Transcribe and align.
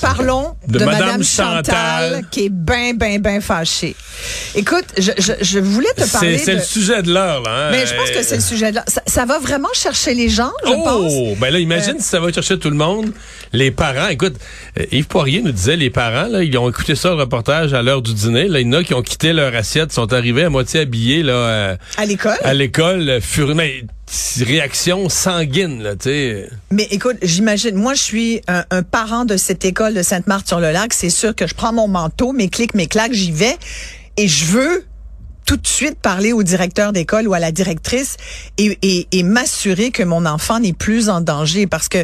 Parlons 0.00 0.54
De 0.66 0.78
de, 0.78 0.84
Madame 0.84 1.00
Madame, 1.00 1.22
Chantal. 1.24 1.64
Chantal, 1.64 2.24
qui 2.30 2.46
est 2.46 2.48
bien, 2.48 2.94
bien, 2.94 3.18
bien 3.18 3.40
fâchée. 3.40 3.94
Écoute, 4.54 4.84
je, 4.98 5.10
je, 5.18 5.32
je 5.40 5.58
voulais 5.58 5.92
te 5.96 6.10
parler 6.10 6.38
C'est 6.38 6.52
de... 6.52 6.56
le 6.58 6.62
sujet 6.62 7.02
de 7.02 7.12
l'heure, 7.12 7.42
là. 7.42 7.50
hein? 7.50 7.68
Mais 7.70 7.86
je 7.86 7.94
pense 7.94 8.10
que 8.10 8.22
c'est 8.22 8.36
le 8.36 8.40
sujet 8.42 8.70
de 8.70 8.76
là. 8.76 8.84
Ça, 8.86 9.02
ça 9.06 9.24
va 9.26 9.38
vraiment 9.38 9.68
chercher 9.74 10.14
les 10.14 10.28
gens, 10.28 10.52
je 10.64 10.72
pense. 10.72 11.12
Oh, 11.14 11.34
ben 11.40 11.50
là, 11.52 11.58
imagine 11.58 11.96
si 11.98 12.04
ça 12.08 12.20
va 12.20 12.32
chercher 12.32 12.58
tout 12.58 12.70
le 12.70 12.76
monde. 12.76 13.10
Les 13.52 13.70
parents, 13.70 14.08
écoute, 14.08 14.34
euh, 14.78 14.84
Yves 14.92 15.06
Poirier 15.06 15.42
nous 15.42 15.52
disait, 15.52 15.76
les 15.76 15.90
parents, 15.90 16.28
là, 16.28 16.42
ils 16.42 16.56
ont 16.58 16.68
écouté 16.68 16.94
ça, 16.94 17.08
le 17.10 17.14
reportage, 17.16 17.72
à 17.74 17.82
l'heure 17.82 18.02
du 18.02 18.14
dîner. 18.14 18.46
Là, 18.48 18.60
il 18.60 18.66
y 18.66 18.70
en 18.70 18.74
a 18.74 18.84
qui 18.84 18.94
ont 18.94 19.02
quitté 19.02 19.32
leur 19.32 19.54
assiette, 19.54 19.92
sont 19.92 20.12
arrivés 20.12 20.44
à 20.44 20.50
moitié 20.50 20.80
habillés, 20.80 21.22
là, 21.22 21.32
euh, 21.32 21.76
À 21.96 22.04
l'école. 22.06 22.36
à 22.44 22.54
l'école, 22.54 23.08
euh, 23.08 23.20
furieux. 23.20 23.54
Mais, 23.54 23.84
réaction 24.42 25.08
sanguine, 25.08 25.82
là, 25.82 25.96
tu 25.96 26.08
sais. 26.08 26.50
Mais 26.70 26.88
écoute, 26.90 27.16
j'imagine, 27.22 27.74
moi, 27.76 27.94
je 27.94 28.02
suis 28.02 28.40
un, 28.48 28.64
un 28.70 28.82
parent 28.82 29.24
de 29.24 29.36
cette 29.36 29.64
école 29.64 29.94
de 29.94 30.02
Sainte-Marthe-sur-le-Lac. 30.02 30.92
C'est 30.92 31.10
sûr 31.10 31.34
que 31.34 31.46
je 31.46 31.54
prends 31.54 31.72
mon 31.72 31.88
manteau, 31.88 32.32
mes 32.32 32.48
clics, 32.48 32.74
mes 32.74 32.86
claques, 32.86 33.12
j'y 33.12 33.32
vais. 33.32 33.56
Et 34.16 34.28
je 34.28 34.46
veux 34.46 34.84
tout 35.46 35.56
de 35.56 35.66
suite 35.66 35.98
parler 35.98 36.32
au 36.32 36.44
directeur 36.44 36.92
d'école 36.92 37.26
ou 37.26 37.34
à 37.34 37.40
la 37.40 37.50
directrice 37.50 38.16
et, 38.56 38.78
et, 38.82 39.08
et 39.10 39.22
m'assurer 39.24 39.90
que 39.90 40.04
mon 40.04 40.24
enfant 40.24 40.60
n'est 40.60 40.72
plus 40.72 41.08
en 41.08 41.20
danger. 41.20 41.66
Parce 41.66 41.88
que 41.88 41.98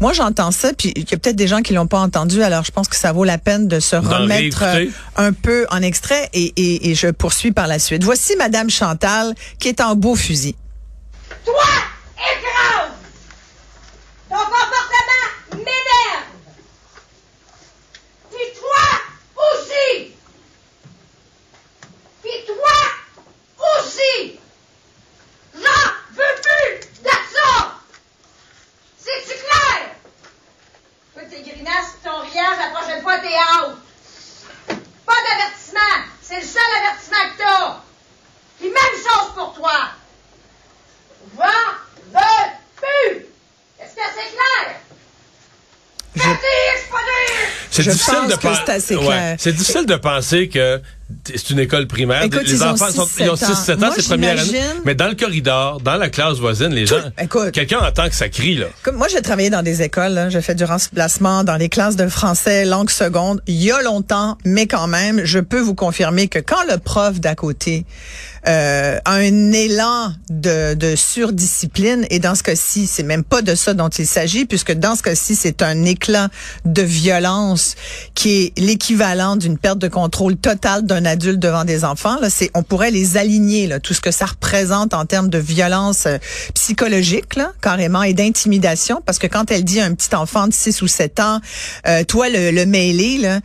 moi, 0.00 0.12
j'entends 0.12 0.50
ça, 0.50 0.72
puis 0.72 0.92
il 0.96 1.08
y 1.08 1.14
a 1.14 1.18
peut-être 1.18 1.36
des 1.36 1.46
gens 1.46 1.62
qui 1.62 1.74
l'ont 1.74 1.86
pas 1.86 2.00
entendu, 2.00 2.42
alors 2.42 2.64
je 2.64 2.72
pense 2.72 2.88
que 2.88 2.96
ça 2.96 3.12
vaut 3.12 3.24
la 3.24 3.38
peine 3.38 3.68
de 3.68 3.78
se 3.78 3.94
remettre 3.94 4.62
euh, 4.64 4.72
réécouter. 4.72 4.98
un 5.16 5.32
peu 5.32 5.66
en 5.70 5.80
extrait 5.82 6.28
et, 6.32 6.52
et, 6.56 6.90
et 6.90 6.94
je 6.96 7.08
poursuis 7.08 7.52
par 7.52 7.68
la 7.68 7.78
suite. 7.78 8.02
Voici 8.02 8.34
Madame 8.36 8.68
Chantal 8.68 9.34
qui 9.60 9.68
est 9.68 9.80
en 9.80 9.94
beau 9.94 10.16
fusil. 10.16 10.56
Toi, 11.48 11.64
écrase! 12.18 12.92
Ton 14.28 14.36
comportement 14.36 15.28
m'énerve! 15.54 16.26
Puis 18.30 18.52
toi 18.60 18.84
aussi! 19.34 20.14
Puis 22.22 22.44
toi 22.46 22.78
aussi! 23.78 24.38
J'en 25.54 25.90
veux 26.12 26.34
plus 26.42 27.02
de! 27.02 27.10
C'est-tu 28.98 29.32
clair? 29.38 29.96
Toi, 31.14 31.22
tes 31.30 31.40
grimaces 31.40 31.92
pis 31.94 32.04
ton 32.04 32.20
riage, 32.20 32.58
la 32.58 32.78
prochaine 32.78 33.00
fois, 33.00 33.18
t'es 33.20 33.28
out! 33.28 33.78
Pas 35.06 35.22
d'avertissement! 35.22 36.04
C'est 36.20 36.40
le 36.40 36.46
seul 36.46 36.70
avertissement 36.76 37.30
que 37.30 37.38
t'as! 37.38 37.80
Puis 38.58 38.68
même 38.68 39.02
chose 39.02 39.32
pour 39.34 39.54
toi! 39.54 39.97
J'en 41.38 42.18
veux 42.20 42.50
plus! 42.76 43.16
Est-ce 43.80 43.94
que 43.94 44.02
c'est 44.14 44.30
clair? 44.32 44.76
Je... 46.16 46.22
C'est 47.70 47.82
difficile 47.84 48.14
pense 48.14 48.28
de 48.30 48.34
que 48.36 48.40
pen- 48.40 48.54
c'est 48.66 48.72
assez 48.72 48.96
Ouais. 48.96 49.36
C'est 49.38 49.52
difficile 49.52 49.86
de 49.86 49.94
penser 49.94 50.48
que 50.48 50.80
c'est 51.26 51.50
une 51.50 51.60
école 51.60 51.86
primaire. 51.86 52.22
Écoute, 52.24 52.42
les 52.44 52.52
ils 52.54 52.64
ont 52.64 52.70
enfants 52.70 52.88
six, 52.88 52.96
sont, 52.96 53.08
ils 53.20 53.30
ont 53.30 53.36
sept 53.36 53.48
ans. 53.50 53.52
6-7 53.54 53.84
ans, 53.84 53.92
c'est 53.94 54.04
première 54.08 54.40
année. 54.40 54.60
Mais 54.84 54.94
dans 54.96 55.06
le 55.08 55.14
corridor, 55.14 55.80
dans 55.80 55.94
la 55.96 56.08
classe 56.10 56.38
voisine, 56.38 56.68
les 56.70 56.86
gens, 56.86 56.96
écoute. 57.18 57.52
quelqu'un 57.52 57.78
entend 57.78 58.08
que 58.08 58.14
ça 58.16 58.28
crie, 58.28 58.56
là. 58.56 58.66
Comme 58.82 58.96
moi, 58.96 59.06
j'ai 59.08 59.22
travaillé 59.22 59.48
dans 59.48 59.62
des 59.62 59.80
écoles, 59.82 60.26
j'ai 60.30 60.40
fait 60.42 60.54
du 60.56 60.64
remplacement 60.64 61.44
dans 61.44 61.56
les 61.56 61.68
classes 61.68 61.96
de 61.96 62.08
français 62.08 62.64
langue 62.64 62.90
seconde 62.90 63.40
il 63.46 63.62
y 63.62 63.70
a 63.70 63.80
longtemps, 63.82 64.36
mais 64.44 64.66
quand 64.66 64.88
même, 64.88 65.24
je 65.24 65.38
peux 65.38 65.60
vous 65.60 65.74
confirmer 65.76 66.26
que 66.28 66.40
quand 66.40 66.64
le 66.68 66.78
prof 66.78 67.20
d'à 67.20 67.34
côté 67.36 67.86
euh, 68.48 68.98
un 69.04 69.52
élan 69.52 70.12
de, 70.30 70.74
de 70.74 70.96
surdiscipline, 70.96 72.06
et 72.10 72.18
dans 72.18 72.34
ce 72.34 72.42
cas-ci, 72.42 72.86
c'est 72.86 73.02
même 73.02 73.24
pas 73.24 73.42
de 73.42 73.54
ça 73.54 73.74
dont 73.74 73.88
il 73.88 74.06
s'agit, 74.06 74.46
puisque 74.46 74.72
dans 74.72 74.96
ce 74.96 75.02
cas-ci, 75.02 75.36
c'est 75.36 75.62
un 75.62 75.84
éclat 75.84 76.28
de 76.64 76.82
violence 76.82 77.74
qui 78.14 78.42
est 78.42 78.58
l'équivalent 78.58 79.36
d'une 79.36 79.58
perte 79.58 79.78
de 79.78 79.88
contrôle 79.88 80.36
totale 80.36 80.86
d'un 80.86 81.04
adulte 81.04 81.38
devant 81.38 81.64
des 81.64 81.84
enfants. 81.84 82.18
Là, 82.20 82.30
c'est, 82.30 82.50
on 82.54 82.62
pourrait 82.62 82.90
les 82.90 83.16
aligner, 83.16 83.66
là, 83.66 83.80
tout 83.80 83.94
ce 83.94 84.00
que 84.00 84.10
ça 84.10 84.26
représente 84.26 84.94
en 84.94 85.04
termes 85.04 85.28
de 85.28 85.38
violence 85.38 86.06
euh, 86.06 86.18
psychologique, 86.54 87.36
là, 87.36 87.52
carrément, 87.60 88.02
et 88.02 88.14
d'intimidation, 88.14 89.02
parce 89.04 89.18
que 89.18 89.26
quand 89.26 89.50
elle 89.50 89.64
dit 89.64 89.80
à 89.80 89.84
un 89.84 89.94
petit 89.94 90.14
enfant 90.14 90.46
de 90.46 90.54
6 90.54 90.82
ou 90.82 90.88
7 90.88 91.20
ans, 91.20 91.40
euh, 91.86 92.04
toi, 92.04 92.28
le, 92.28 92.50
le 92.50 92.66
mêlé, 92.66 93.18
là, 93.18 93.40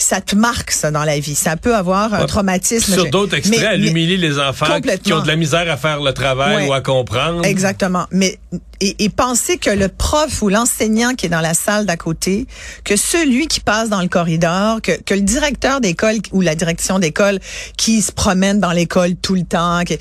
ça 0.00 0.20
te 0.20 0.36
marque, 0.36 0.70
ça, 0.70 0.90
dans 0.92 1.02
la 1.04 1.18
vie. 1.18 1.34
Ça 1.34 1.56
peut 1.56 1.74
avoir 1.74 2.14
un 2.14 2.20
Ouais. 2.20 2.26
traumatisme. 2.26 2.92
Sur 2.92 3.10
d'autres 3.10 3.34
extraits, 3.36 3.60
mais- 3.60 3.66
elle 3.74 3.80
mais- 3.82 3.88
humilie 3.90 4.16
les 4.16 4.38
enfants 4.38 4.80
qui 5.02 5.12
ont 5.12 5.20
de 5.20 5.26
la 5.26 5.34
misère 5.36 5.68
à 5.70 5.76
faire 5.76 6.00
le 6.00 6.12
travail 6.12 6.56
Ouais. 6.56 6.68
ou 6.68 6.72
à 6.72 6.80
comprendre. 6.80 7.44
Exactement. 7.44 8.06
Mais 8.12 8.38
et, 8.80 9.04
et 9.04 9.08
penser 9.08 9.58
que 9.58 9.70
le 9.70 9.88
prof 9.88 10.40
ou 10.40 10.48
l'enseignant 10.48 11.14
qui 11.14 11.26
est 11.26 11.28
dans 11.28 11.40
la 11.40 11.52
salle 11.54 11.84
d'à 11.84 11.96
côté, 11.96 12.46
que 12.84 12.94
celui 12.96 13.48
qui 13.48 13.58
passe 13.58 13.88
dans 13.88 14.00
le 14.00 14.06
corridor, 14.08 14.80
que, 14.80 14.92
que 15.02 15.14
le 15.14 15.22
directeur 15.22 15.80
d'école 15.80 16.18
ou 16.30 16.40
la 16.42 16.54
direction 16.54 17.00
d'école 17.00 17.40
qui 17.76 18.00
se 18.00 18.12
promène 18.12 18.60
dans 18.60 18.70
l'école 18.72 19.16
tout 19.16 19.34
le 19.34 19.42
temps, 19.42 19.82
que 19.84 19.94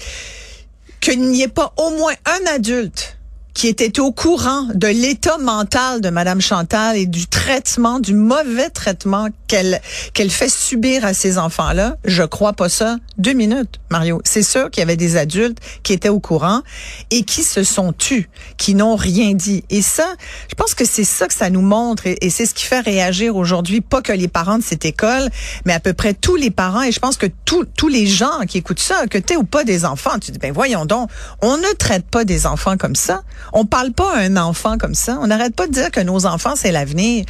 qu'il 1.00 1.22
n'y 1.22 1.42
ait 1.44 1.48
pas 1.48 1.74
au 1.78 1.92
moins 1.98 2.14
un 2.26 2.54
adulte 2.56 3.17
qui 3.58 3.68
était 3.68 4.00
au 4.00 4.12
courant 4.12 4.68
de 4.76 4.86
l'état 4.86 5.40
mental 5.40 6.00
de 6.00 6.12
Madame 6.12 6.40
Chantal 6.42 6.96
et 6.96 7.08
du 7.08 7.26
traitement, 7.26 8.00
du 8.00 8.14
mauvais 8.14 8.70
traitement 8.70 9.30
qu'elle 9.48 9.82
qu'elle 10.14 10.30
fait 10.30 10.48
subir 10.48 11.04
à 11.04 11.16
ces 11.16 11.40
enfants-là, 11.40 11.96
je 12.06 12.22
crois 12.22 12.54
pas 12.54 12.70
ça. 12.70 12.98
Deux 13.18 13.34
minutes, 13.34 13.80
Mario. 13.90 14.22
C'est 14.26 14.44
sûr 14.44 14.70
qu'il 14.70 14.82
y 14.82 14.84
avait 14.84 14.96
des 14.96 15.18
adultes 15.18 15.58
qui 15.82 15.94
étaient 15.94 16.08
au 16.08 16.20
courant 16.20 16.62
et 17.10 17.24
qui 17.24 17.42
se 17.42 17.64
sont 17.64 17.94
tus, 17.94 18.30
qui 18.58 18.76
n'ont 18.76 18.96
rien 18.96 19.34
dit. 19.34 19.64
Et 19.72 19.82
ça, 19.82 20.06
je 20.50 20.54
pense 20.54 20.76
que 20.76 20.86
c'est 20.86 21.04
ça 21.04 21.28
que 21.28 21.34
ça 21.34 21.50
nous 21.50 21.62
montre 21.62 22.06
et, 22.06 22.16
et 22.22 22.30
c'est 22.30 22.46
ce 22.46 22.54
qui 22.54 22.66
fait 22.66 22.82
réagir 22.82 23.36
aujourd'hui, 23.36 23.82
pas 23.82 24.04
que 24.04 24.14
les 24.14 24.28
parents 24.28 24.60
de 24.60 24.64
cette 24.64 24.86
école, 24.86 25.32
mais 25.66 25.74
à 25.74 25.80
peu 25.80 25.94
près 25.94 26.14
tous 26.14 26.36
les 26.36 26.52
parents. 26.52 26.84
Et 26.84 26.92
je 26.92 27.00
pense 27.00 27.18
que 27.18 27.26
tous 27.46 27.66
tous 27.76 27.88
les 27.88 28.06
gens 28.06 28.42
qui 28.48 28.60
écoutent 28.60 28.80
ça, 28.80 29.08
que 29.08 29.18
t'es 29.18 29.36
ou 29.36 29.46
pas 29.46 29.64
des 29.64 29.84
enfants, 29.84 30.20
tu 30.22 30.30
dis 30.30 30.38
ben 30.38 30.54
voyons 30.54 30.86
donc, 30.86 31.10
on 31.42 31.58
ne 31.58 31.74
traite 31.80 32.06
pas 32.06 32.24
des 32.24 32.46
enfants 32.46 32.78
comme 32.78 32.96
ça. 32.96 33.24
On 33.54 33.66
parle 33.66 33.92
pas 33.92 34.16
à 34.16 34.20
un 34.20 34.38
enfant 34.38 34.78
comme 34.78 34.94
ça. 34.96 35.18
On 35.22 35.28
n'arrête 35.28 35.56
pas 35.56 35.68
de 35.68 35.72
dire 35.74 35.92
que 35.92 36.00
nos 36.02 36.26
enfants 36.26 36.54
c'est 36.56 36.72
l'avenir. 36.72 37.26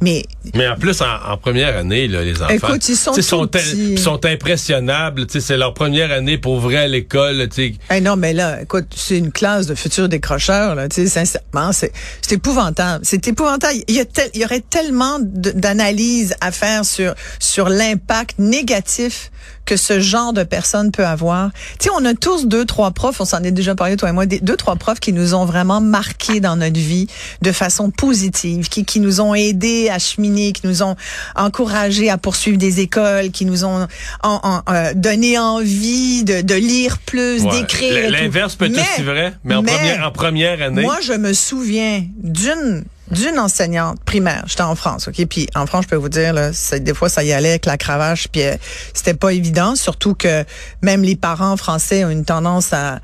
Mais 0.00 0.24
Mais 0.54 0.68
en 0.68 0.76
plus, 0.76 1.00
en, 1.02 1.32
en 1.32 1.36
première 1.36 1.76
année, 1.76 2.08
là, 2.08 2.22
les 2.22 2.40
enfants, 2.42 2.48
Écoute, 2.52 2.88
ils 2.88 2.96
sont 2.96 3.14
sont, 3.14 3.46
petits. 3.46 3.96
sont 3.98 4.24
impressionnables. 4.24 5.26
tu 5.26 5.34
sais, 5.34 5.40
C'est 5.40 5.56
leur 5.56 5.74
première 5.74 6.10
année 6.12 6.38
pour 6.38 6.60
vrai 6.60 6.76
à 6.78 6.88
l'école. 6.88 7.48
Hey 7.90 8.00
non, 8.02 8.16
mais 8.16 8.32
là, 8.32 8.62
écoute, 8.62 8.86
c'est 8.94 9.18
une 9.18 9.32
classe 9.32 9.66
de 9.66 9.74
futurs 9.74 10.08
décrocheurs, 10.08 10.74
là, 10.74 10.88
tu 10.88 11.02
sais, 11.02 11.06
sincèrement, 11.08 11.72
c'est, 11.72 11.92
c'est 12.20 12.32
épouvantable. 12.36 13.04
C'est 13.04 13.26
épouvantable. 13.28 13.74
Il 13.88 13.94
y, 13.94 14.00
a 14.00 14.04
tel- 14.04 14.30
il 14.34 14.40
y 14.40 14.44
aurait 14.44 14.62
tellement 14.68 15.18
d'analyses 15.20 16.34
à 16.40 16.50
faire 16.52 16.84
sur, 16.84 17.14
sur 17.38 17.68
l'impact 17.68 18.38
négatif 18.38 19.30
que 19.64 19.76
ce 19.76 20.00
genre 20.00 20.32
de 20.32 20.42
personne 20.42 20.90
peut 20.90 21.06
avoir. 21.06 21.50
Tu 21.78 21.84
sais, 21.84 21.90
on 21.96 22.04
a 22.04 22.14
tous 22.14 22.46
deux, 22.46 22.64
trois 22.64 22.90
profs, 22.90 23.20
on 23.20 23.24
s'en 23.24 23.42
est 23.44 23.52
déjà 23.52 23.74
parlé, 23.74 23.96
toi 23.96 24.08
et 24.08 24.12
moi, 24.12 24.26
des, 24.26 24.40
deux, 24.40 24.56
trois 24.56 24.76
profs 24.76 24.98
qui 25.00 25.12
nous 25.12 25.34
ont 25.34 25.44
vraiment 25.44 25.80
marqués 25.80 26.40
dans 26.40 26.56
notre 26.56 26.78
vie 26.80 27.06
de 27.42 27.52
façon 27.52 27.90
positive, 27.90 28.68
qui, 28.68 28.84
qui 28.84 28.98
nous 29.00 29.20
ont 29.20 29.34
aidés 29.34 29.88
à 29.90 29.98
cheminer, 29.98 30.52
qui 30.52 30.66
nous 30.66 30.82
ont 30.82 30.96
encouragés 31.36 32.10
à 32.10 32.18
poursuivre 32.18 32.58
des 32.58 32.80
écoles, 32.80 33.30
qui 33.30 33.44
nous 33.44 33.64
ont 33.64 33.86
en- 34.22 34.40
en- 34.42 34.62
euh, 34.72 34.92
donné 34.94 35.38
envie 35.38 36.24
de, 36.24 36.40
de 36.40 36.54
lire 36.54 36.98
plus, 36.98 37.42
Ouais. 37.42 37.60
d'écrire. 37.60 38.10
L'inverse 38.10 38.56
peut 38.56 38.66
être 38.66 38.78
aussi 38.78 39.02
vrai, 39.02 39.32
mais 39.44 39.54
en, 39.54 39.62
mais 39.62 39.72
première, 39.72 40.06
en 40.06 40.10
première 40.10 40.62
année. 40.62 40.82
Moi, 40.82 40.98
je 41.02 41.12
me 41.12 41.32
souviens 41.32 42.04
d'une 42.18 42.84
d'une 43.12 43.38
enseignante 43.38 44.02
primaire. 44.04 44.42
J'étais 44.46 44.62
en 44.62 44.74
France, 44.74 45.08
ok? 45.08 45.26
Puis 45.26 45.46
en 45.54 45.66
France, 45.66 45.84
je 45.84 45.90
peux 45.90 45.96
vous 45.96 46.08
dire, 46.08 46.32
là, 46.32 46.50
des 46.80 46.94
fois, 46.94 47.08
ça 47.08 47.22
y 47.22 47.32
allait 47.32 47.50
avec 47.50 47.66
la 47.66 47.76
cravache, 47.76 48.28
puis 48.28 48.42
euh, 48.42 48.56
c'était 48.94 49.14
pas 49.14 49.32
évident. 49.32 49.76
Surtout 49.76 50.14
que 50.14 50.44
même 50.80 51.02
les 51.02 51.14
parents 51.14 51.56
français 51.56 52.04
ont 52.04 52.10
une 52.10 52.24
tendance 52.24 52.72
à, 52.72 53.00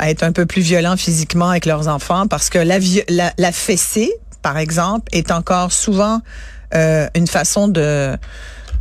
être 0.00 0.24
un 0.24 0.32
peu 0.32 0.44
plus 0.44 0.60
violents 0.60 0.96
physiquement 0.96 1.50
avec 1.50 1.66
leurs 1.66 1.88
enfants, 1.88 2.26
parce 2.26 2.50
que 2.50 2.58
la, 2.58 2.78
la, 3.08 3.32
la 3.38 3.52
fessée, 3.52 4.12
par 4.42 4.58
exemple, 4.58 5.06
est 5.12 5.30
encore 5.30 5.72
souvent 5.72 6.20
euh, 6.74 7.08
une 7.14 7.28
façon 7.28 7.68
de 7.68 8.16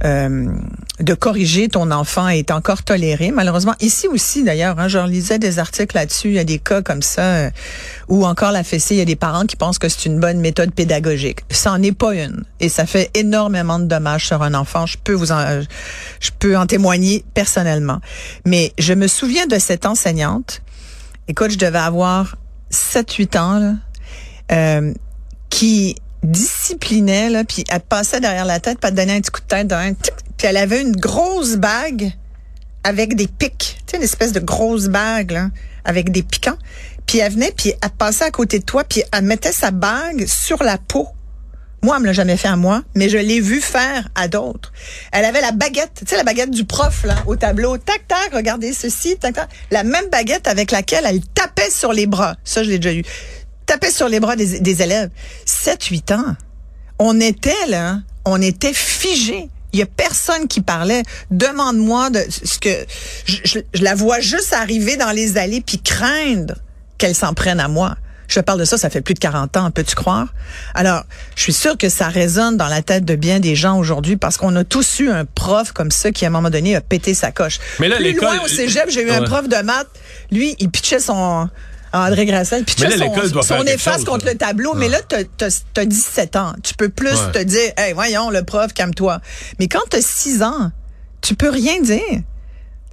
euh, 0.05 0.47
de 0.99 1.13
corriger 1.13 1.69
ton 1.69 1.91
enfant 1.91 2.27
est 2.27 2.51
encore 2.51 2.83
toléré. 2.83 3.31
Malheureusement, 3.31 3.73
ici 3.79 4.07
aussi 4.07 4.43
d'ailleurs, 4.43 4.79
hein, 4.79 4.87
je 4.87 4.99
lisais 4.99 5.39
des 5.39 5.59
articles 5.59 5.95
là-dessus, 5.95 6.29
il 6.29 6.33
y 6.33 6.39
a 6.39 6.43
des 6.43 6.59
cas 6.59 6.81
comme 6.81 7.01
ça, 7.01 7.21
euh, 7.21 7.49
où 8.09 8.25
encore 8.25 8.51
la 8.51 8.63
fessée, 8.63 8.95
il 8.95 8.97
y 8.97 9.01
a 9.01 9.05
des 9.05 9.15
parents 9.15 9.45
qui 9.45 9.55
pensent 9.55 9.79
que 9.79 9.89
c'est 9.89 10.05
une 10.05 10.19
bonne 10.19 10.39
méthode 10.39 10.73
pédagogique. 10.73 11.39
Ça 11.49 11.71
n'en 11.71 11.81
est 11.81 11.93
pas 11.93 12.13
une. 12.15 12.43
Et 12.59 12.69
ça 12.69 12.85
fait 12.85 13.09
énormément 13.13 13.79
de 13.79 13.85
dommages 13.85 14.27
sur 14.27 14.43
un 14.43 14.53
enfant. 14.53 14.85
Je 14.85 14.97
peux 14.97 15.13
vous 15.13 15.31
en, 15.31 15.61
je 16.19 16.31
peux 16.37 16.57
en 16.57 16.67
témoigner 16.67 17.23
personnellement. 17.33 17.99
Mais 18.45 18.73
je 18.77 18.93
me 18.93 19.07
souviens 19.07 19.47
de 19.47 19.57
cette 19.57 19.85
enseignante. 19.85 20.61
Écoute, 21.27 21.51
je 21.51 21.57
devais 21.57 21.79
avoir 21.79 22.35
7-8 22.71 23.37
ans, 23.37 23.59
là, 23.59 23.73
euh, 24.51 24.93
qui 25.49 25.95
disciplinait, 26.23 27.29
là, 27.29 27.43
puis 27.43 27.63
elle 27.69 27.81
passait 27.81 28.19
derrière 28.19 28.45
la 28.45 28.59
tête, 28.59 28.79
pas 28.79 28.91
te 28.91 28.95
donner 28.95 29.15
un 29.15 29.21
petit 29.21 29.31
coup 29.31 29.41
de 29.41 29.47
tête, 29.47 29.67
d'un 29.67 29.93
puis 29.93 30.47
elle 30.47 30.57
avait 30.57 30.81
une 30.81 30.95
grosse 30.95 31.55
bague 31.55 32.11
avec 32.83 33.15
des 33.15 33.27
pics, 33.27 33.77
tu 33.85 33.91
sais, 33.91 33.97
une 33.97 34.03
espèce 34.03 34.31
de 34.31 34.39
grosse 34.39 34.87
bague, 34.87 35.31
là, 35.31 35.49
avec 35.85 36.11
des 36.11 36.23
piquants. 36.23 36.57
Puis 37.05 37.19
elle 37.19 37.31
venait, 37.31 37.53
puis 37.55 37.73
elle 37.81 37.89
passait 37.91 38.25
à 38.25 38.31
côté 38.31 38.59
de 38.59 38.65
toi, 38.65 38.83
puis 38.83 39.03
elle 39.11 39.23
mettait 39.23 39.51
sa 39.51 39.71
bague 39.71 40.25
sur 40.25 40.63
la 40.63 40.77
peau. 40.77 41.07
Moi, 41.81 41.97
elle 41.97 42.03
me 42.03 42.07
l'a 42.07 42.13
jamais 42.13 42.37
fait 42.37 42.47
à 42.47 42.55
moi, 42.55 42.81
mais 42.95 43.09
je 43.09 43.17
l'ai 43.17 43.41
vu 43.41 43.59
faire 43.59 44.07
à 44.15 44.29
d'autres. 44.29 44.71
Elle 45.11 45.25
avait 45.25 45.41
la 45.41 45.51
baguette, 45.51 45.91
tu 45.95 46.05
sais, 46.07 46.15
la 46.15 46.23
baguette 46.23 46.51
du 46.51 46.63
prof, 46.63 47.03
là, 47.03 47.15
au 47.27 47.35
tableau. 47.35 47.77
Tac, 47.77 48.07
tac, 48.07 48.33
regardez 48.33 48.71
ceci, 48.71 49.17
tac, 49.17 49.33
tac. 49.33 49.49
La 49.69 49.83
même 49.83 50.07
baguette 50.09 50.47
avec 50.47 50.71
laquelle 50.71 51.03
elle 51.05 51.19
tapait 51.33 51.69
sur 51.69 51.91
les 51.91 52.07
bras. 52.07 52.37
Ça, 52.45 52.63
je 52.63 52.69
l'ai 52.69 52.79
déjà 52.79 52.97
eu 52.97 53.03
tapait 53.73 53.91
sur 53.91 54.07
les 54.07 54.19
bras 54.19 54.35
des, 54.35 54.59
des 54.59 54.81
élèves. 54.81 55.09
7-8 55.47 56.13
ans. 56.13 56.35
On 56.99 57.19
était 57.19 57.67
là, 57.67 57.99
on 58.25 58.41
était 58.41 58.73
figé. 58.73 59.49
Il 59.73 59.79
y 59.79 59.81
a 59.81 59.87
personne 59.87 60.47
qui 60.47 60.61
parlait. 60.61 61.01
Demande-moi 61.31 62.11
de 62.11 62.19
ce 62.29 62.59
que 62.59 62.69
je, 63.25 63.37
je, 63.43 63.59
je, 63.73 63.83
la 63.83 63.95
vois 63.95 64.19
juste 64.19 64.53
arriver 64.53 64.97
dans 64.97 65.11
les 65.11 65.37
allées 65.37 65.61
puis 65.61 65.79
craindre 65.79 66.55
qu'elle 66.99 67.15
s'en 67.15 67.33
prenne 67.33 67.59
à 67.59 67.67
moi. 67.67 67.95
Je 68.27 68.39
parle 68.39 68.59
de 68.59 68.65
ça, 68.65 68.77
ça 68.77 68.89
fait 68.89 69.01
plus 69.01 69.15
de 69.15 69.19
40 69.19 69.57
ans, 69.57 69.71
peux-tu 69.71 69.95
croire? 69.95 70.33
Alors, 70.73 71.03
je 71.35 71.41
suis 71.41 71.53
sûre 71.53 71.77
que 71.77 71.89
ça 71.89 72.07
résonne 72.07 72.55
dans 72.55 72.67
la 72.67 72.81
tête 72.81 73.03
de 73.03 73.15
bien 73.15 73.39
des 73.39 73.55
gens 73.55 73.77
aujourd'hui 73.77 74.15
parce 74.15 74.37
qu'on 74.37 74.55
a 74.55 74.63
tous 74.63 74.99
eu 74.99 75.09
un 75.09 75.25
prof 75.25 75.71
comme 75.71 75.91
ça 75.91 76.11
qui, 76.11 76.23
à 76.25 76.29
un 76.29 76.31
moment 76.31 76.49
donné, 76.49 76.75
a 76.75 76.81
pété 76.81 77.13
sa 77.13 77.31
coche. 77.31 77.59
Mais 77.79 77.89
là, 77.89 77.97
Plus 77.97 78.13
loin 78.13 78.39
au 78.43 78.47
cégep, 78.47 78.89
j'ai 78.89 79.01
eu 79.01 79.11
un 79.11 79.23
prof 79.23 79.49
de 79.49 79.61
maths. 79.61 79.89
Lui, 80.31 80.55
il 80.59 80.69
pitchait 80.69 80.99
son, 80.99 81.49
André 81.93 82.25
Grasset. 82.25 82.63
Puis 82.63 82.75
tu 82.75 82.85
son, 82.91 83.41
son 83.41 83.63
efface 83.63 84.03
contre 84.03 84.25
le 84.25 84.35
tableau. 84.35 84.73
Mais 84.73 84.89
là, 84.89 84.99
tu 85.07 85.45
as, 85.45 85.85
17 85.85 86.35
ans. 86.35 86.53
Tu 86.63 86.73
peux 86.73 86.89
plus 86.89 87.17
te 87.31 87.41
dire, 87.41 87.71
hey, 87.77 87.93
voyons, 87.93 88.29
le 88.29 88.43
prof, 88.43 88.73
calme-toi. 88.73 89.19
Mais 89.59 89.67
quand 89.67 89.83
tu 89.89 89.97
as 89.97 90.01
6 90.01 90.43
ans, 90.43 90.71
tu 91.21 91.35
peux 91.35 91.49
rien 91.49 91.79
dire. 91.81 92.21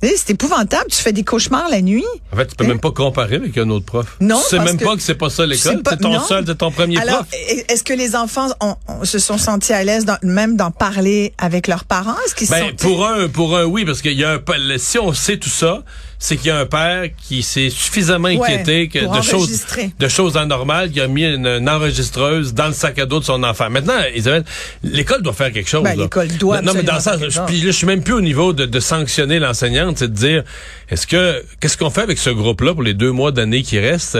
C'est 0.02 0.30
épouvantable. 0.30 0.86
Tu 0.90 0.96
fais 0.96 1.12
des 1.12 1.24
cauchemars 1.24 1.68
la 1.68 1.82
nuit. 1.82 2.06
En 2.32 2.36
fait, 2.36 2.46
tu 2.46 2.56
peux 2.56 2.66
même 2.66 2.80
pas 2.80 2.90
comparer 2.90 3.36
avec 3.36 3.56
un 3.58 3.68
autre 3.68 3.84
prof. 3.84 4.16
Non. 4.20 4.40
Tu 4.40 4.56
sais 4.56 4.58
même 4.58 4.78
pas 4.78 4.96
que 4.96 5.02
c'est 5.02 5.14
pas 5.14 5.28
ça 5.28 5.44
l'école. 5.44 5.82
C'est 5.86 5.98
ton 5.98 6.20
seul, 6.20 6.44
c'est 6.46 6.56
ton 6.56 6.70
premier 6.70 6.98
Alors, 6.98 7.26
prof. 7.26 7.28
Est-ce 7.68 7.84
que 7.84 7.92
les 7.92 8.16
enfants 8.16 8.48
ont, 8.60 8.76
se 9.04 9.18
sont 9.18 9.36
sentis 9.36 9.74
à 9.74 9.84
l'aise 9.84 10.06
même 10.22 10.56
d'en 10.56 10.70
parler 10.70 11.34
avec 11.36 11.66
leurs 11.68 11.84
parents? 11.84 12.16
Est-ce 12.24 12.34
qu'ils 12.34 12.48
ben, 12.48 12.70
sont... 12.70 12.76
pour 12.76 13.06
un, 13.06 13.28
pour 13.28 13.56
un, 13.56 13.64
oui, 13.64 13.84
parce 13.84 14.00
qu'il 14.00 14.18
y 14.18 14.24
a 14.24 14.32
un, 14.32 14.78
si 14.78 14.98
on 14.98 15.12
sait 15.12 15.36
tout 15.36 15.50
ça, 15.50 15.84
c'est 16.22 16.36
qu'il 16.36 16.48
y 16.48 16.50
a 16.50 16.58
un 16.58 16.66
père 16.66 17.06
qui 17.16 17.42
s'est 17.42 17.70
suffisamment 17.70 18.28
inquiété 18.28 18.88
que 18.88 18.98
de 18.98 19.22
choses, 19.22 19.64
de 19.98 20.08
choses 20.08 20.36
anormales, 20.36 20.90
qui 20.90 21.00
a 21.00 21.08
mis 21.08 21.24
une, 21.24 21.66
enregistreuse 21.68 22.52
dans 22.52 22.66
le 22.66 22.74
sac 22.74 22.98
à 22.98 23.06
dos 23.06 23.20
de 23.20 23.24
son 23.24 23.42
enfant. 23.42 23.70
Maintenant, 23.70 23.94
Isabelle, 24.14 24.44
l'école 24.82 25.22
doit 25.22 25.32
faire 25.32 25.50
quelque 25.50 25.68
chose. 25.68 25.82
Ben, 25.82 25.98
l'école 25.98 26.28
doit. 26.28 26.60
Non, 26.60 26.74
mais 26.74 26.82
dans 26.82 27.00
ça, 27.00 27.16
je, 27.18 27.40
puis 27.46 27.62
là, 27.62 27.66
je 27.66 27.70
suis 27.70 27.86
même 27.86 28.02
plus 28.02 28.12
au 28.12 28.20
niveau 28.20 28.52
de, 28.52 28.66
de 28.66 28.80
sanctionner 28.80 29.38
l'enseignante, 29.38 29.98
c'est 29.98 30.08
de 30.08 30.14
dire, 30.14 30.44
est-ce 30.90 31.06
que, 31.06 31.42
qu'est-ce 31.58 31.78
qu'on 31.78 31.88
fait 31.88 32.02
avec 32.02 32.18
ce 32.18 32.28
groupe-là 32.28 32.74
pour 32.74 32.82
les 32.82 32.94
deux 32.94 33.12
mois 33.12 33.32
d'année 33.32 33.62
qui 33.62 33.78
restent? 33.78 34.18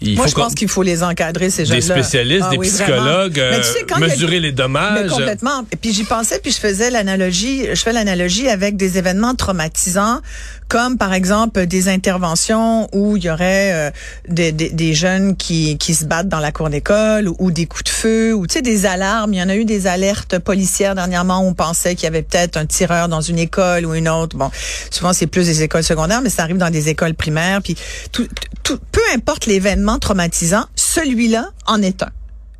Il 0.00 0.16
Moi, 0.16 0.28
je 0.28 0.34
pense 0.34 0.54
qu'il 0.54 0.68
faut 0.68 0.84
les 0.84 1.02
encadrer, 1.02 1.50
ces 1.50 1.64
jeunes-là. 1.64 1.80
Des 1.80 2.02
spécialistes, 2.02 2.46
ah 2.46 2.50
des 2.50 2.58
psychologues, 2.58 3.40
euh, 3.40 3.60
mesurer 3.98 4.38
les 4.38 4.52
dommages. 4.52 5.02
Mais 5.02 5.08
complètement. 5.08 5.66
Et 5.72 5.76
puis 5.76 5.92
j'y 5.92 6.04
pensais, 6.04 6.38
puis 6.38 6.52
je 6.52 6.58
faisais 6.58 6.90
l'analogie, 6.90 7.66
je 7.74 7.82
fais 7.82 7.92
l'analogie 7.92 8.48
avec 8.48 8.76
des 8.76 8.98
événements 8.98 9.34
traumatisants, 9.34 10.20
comme 10.68 10.98
par 10.98 11.12
exemple 11.44 11.66
des 11.66 11.88
interventions 11.88 12.88
où 12.92 13.16
il 13.16 13.24
y 13.24 13.30
aurait 13.30 13.72
euh, 13.72 13.90
des, 14.28 14.52
des, 14.52 14.70
des, 14.70 14.94
jeunes 14.94 15.36
qui, 15.36 15.78
qui 15.78 15.94
se 15.94 16.04
battent 16.04 16.28
dans 16.28 16.38
la 16.38 16.52
cour 16.52 16.68
d'école 16.68 17.28
ou, 17.28 17.36
ou, 17.38 17.50
des 17.50 17.66
coups 17.66 17.84
de 17.84 17.88
feu 17.88 18.34
ou 18.34 18.46
tu 18.46 18.54
sais 18.54 18.62
des 18.62 18.86
alarmes. 18.86 19.32
Il 19.32 19.38
y 19.38 19.42
en 19.42 19.48
a 19.48 19.56
eu 19.56 19.64
des 19.64 19.86
alertes 19.86 20.38
policières 20.38 20.94
dernièrement 20.94 21.40
où 21.40 21.48
on 21.48 21.54
pensait 21.54 21.94
qu'il 21.94 22.04
y 22.04 22.08
avait 22.08 22.22
peut-être 22.22 22.56
un 22.56 22.66
tireur 22.66 23.08
dans 23.08 23.20
une 23.20 23.38
école 23.38 23.86
ou 23.86 23.94
une 23.94 24.08
autre. 24.08 24.36
Bon, 24.36 24.50
souvent 24.90 25.12
c'est 25.12 25.26
plus 25.26 25.46
des 25.46 25.62
écoles 25.62 25.84
secondaires, 25.84 26.20
mais 26.20 26.30
ça 26.30 26.42
arrive 26.42 26.58
dans 26.58 26.70
des 26.70 26.88
écoles 26.88 27.14
primaires. 27.14 27.62
Puis 27.62 27.76
tout, 28.12 28.28
tout 28.62 28.78
peu 28.92 29.00
importe 29.14 29.46
l'événement 29.46 29.98
traumatisant, 29.98 30.66
celui-là 30.74 31.50
en 31.66 31.80
est 31.82 32.02
un. 32.02 32.10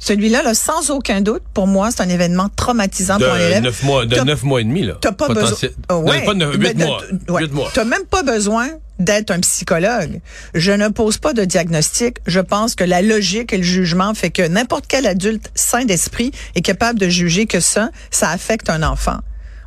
Celui-là, 0.00 0.42
là, 0.42 0.54
sans 0.54 0.90
aucun 0.90 1.20
doute, 1.20 1.42
pour 1.52 1.66
moi, 1.66 1.90
c'est 1.90 2.00
un 2.00 2.08
événement 2.08 2.48
traumatisant 2.56 3.18
de 3.18 3.24
pour 3.26 3.34
l'élève. 3.34 3.62
Neuf 3.62 3.82
mois, 3.82 4.06
de 4.06 4.16
neuf 4.20 4.42
mois 4.42 4.62
et 4.62 4.64
demi, 4.64 4.82
là. 4.82 4.96
T'as 5.00 5.12
pas 5.12 5.28
besoin. 5.28 5.68
Oh, 5.90 5.96
ouais. 5.96 6.24
pas 6.24 6.32
mois. 6.34 7.02
Ouais. 7.28 7.46
mois. 7.48 7.70
T'as 7.74 7.84
même 7.84 8.06
pas 8.10 8.22
besoin 8.22 8.68
d'être 8.98 9.30
un 9.30 9.40
psychologue. 9.40 10.20
Je 10.54 10.72
ne 10.72 10.88
pose 10.88 11.18
pas 11.18 11.34
de 11.34 11.44
diagnostic. 11.44 12.16
Je 12.26 12.40
pense 12.40 12.74
que 12.74 12.84
la 12.84 13.02
logique 13.02 13.52
et 13.52 13.58
le 13.58 13.62
jugement 13.62 14.14
fait 14.14 14.30
que 14.30 14.46
n'importe 14.46 14.86
quel 14.88 15.06
adulte 15.06 15.50
sain 15.54 15.84
d'esprit 15.84 16.32
est 16.54 16.62
capable 16.62 16.98
de 16.98 17.08
juger 17.08 17.46
que 17.46 17.60
ça, 17.60 17.90
ça 18.10 18.30
affecte 18.30 18.70
un 18.70 18.82
enfant. 18.82 19.18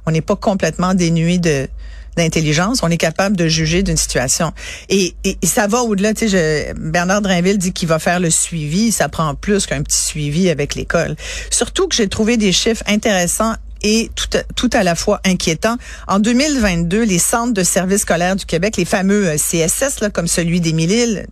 On 0.07 0.11
n'est 0.11 0.21
pas 0.21 0.35
complètement 0.35 0.95
dénué 0.95 1.37
de, 1.37 1.67
d'intelligence, 2.15 2.81
on 2.83 2.89
est 2.89 2.97
capable 2.97 3.35
de 3.35 3.47
juger 3.47 3.83
d'une 3.83 3.97
situation. 3.97 4.53
Et, 4.89 5.15
et, 5.23 5.37
ça 5.43 5.67
va 5.67 5.81
au-delà. 5.81 6.13
Tu 6.13 6.29
sais, 6.29 6.73
Bernard 6.77 7.21
Drinville 7.21 7.57
dit 7.57 7.73
qu'il 7.73 7.87
va 7.87 7.99
faire 7.99 8.19
le 8.19 8.29
suivi. 8.29 8.91
Ça 8.91 9.09
prend 9.09 9.35
plus 9.35 9.65
qu'un 9.65 9.81
petit 9.81 10.01
suivi 10.01 10.49
avec 10.49 10.75
l'école. 10.75 11.15
Surtout 11.49 11.87
que 11.87 11.95
j'ai 11.95 12.07
trouvé 12.07 12.37
des 12.37 12.51
chiffres 12.51 12.83
intéressants 12.87 13.55
et 13.83 14.09
tout, 14.15 14.37
tout 14.55 14.69
à 14.73 14.83
la 14.83 14.95
fois 14.95 15.19
inquiétants. 15.25 15.77
En 16.07 16.19
2022, 16.19 17.03
les 17.03 17.19
centres 17.19 17.53
de 17.53 17.63
services 17.63 18.01
scolaires 18.01 18.35
du 18.35 18.45
Québec, 18.45 18.77
les 18.77 18.85
fameux 18.85 19.27
euh, 19.27 19.35
CSS, 19.35 19.99
là, 20.01 20.09
comme 20.09 20.27
celui 20.27 20.61
d'Émile, 20.61 21.27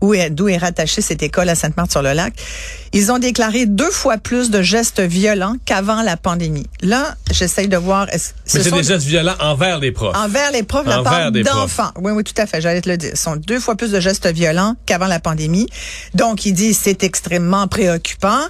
où 0.00 0.14
est, 0.14 0.30
d'où 0.30 0.48
est 0.48 0.56
rattachée 0.56 1.00
cette 1.00 1.22
école 1.22 1.48
à 1.48 1.54
Sainte-Marthe-sur-le-Lac, 1.54 2.34
ils 2.92 3.12
ont 3.12 3.18
déclaré 3.18 3.66
deux 3.66 3.90
fois 3.90 4.16
plus 4.18 4.50
de 4.50 4.62
gestes 4.62 5.00
violents 5.00 5.56
qu'avant 5.64 6.02
la 6.02 6.16
pandémie. 6.16 6.66
Là, 6.80 7.14
j'essaye 7.30 7.68
de 7.68 7.76
voir. 7.76 8.06
Mais 8.12 8.18
c'est 8.44 8.70
des 8.70 8.82
gestes 8.82 9.06
violents 9.06 9.34
envers 9.40 9.78
les 9.78 9.92
profs. 9.92 10.16
Envers 10.16 10.50
les 10.52 10.62
profs, 10.62 10.86
la 10.86 11.02
part 11.02 11.30
d'enfants. 11.32 11.90
Oui, 12.00 12.12
oui, 12.12 12.24
tout 12.24 12.34
à 12.40 12.46
fait. 12.46 12.60
J'allais 12.60 12.80
te 12.80 12.88
le 12.88 12.96
dire. 12.96 13.10
Ce 13.14 13.22
sont 13.22 13.36
deux 13.36 13.60
fois 13.60 13.74
plus 13.74 13.90
de 13.90 14.00
gestes 14.00 14.26
violents 14.26 14.76
qu'avant 14.86 15.06
la 15.06 15.20
pandémie. 15.20 15.66
Donc, 16.14 16.46
il 16.46 16.52
dit 16.52 16.74
c'est 16.74 17.02
extrêmement 17.02 17.66
préoccupant. 17.68 18.40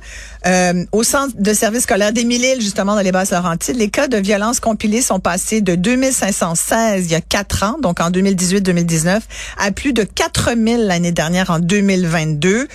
Euh, 0.47 0.85
au 0.93 1.03
centre 1.03 1.35
de 1.37 1.53
service 1.53 1.83
scolaire 1.83 2.13
d'Émile, 2.13 2.61
justement, 2.61 2.95
dans 2.95 3.01
les 3.01 3.11
Basses-Laurentides, 3.11 3.77
les 3.77 3.89
cas 3.89 4.07
de 4.07 4.17
violence 4.17 4.61
compilés 4.61 5.03
sont 5.03 5.19
passés 5.19 5.61
de 5.61 5.75
2516 5.75 7.07
il 7.07 7.11
y 7.11 7.15
a 7.15 7.21
quatre 7.21 7.65
ans, 7.65 7.77
donc 7.83 8.01
en 8.01 8.11
2018-2019, 8.11 9.21
à 9.59 9.71
plus 9.73 9.93
de 9.93 10.05
4000 10.05 10.87
l'année 10.87 11.13
dernière 11.13 11.36
en 11.49 11.59
2022. 11.59 12.69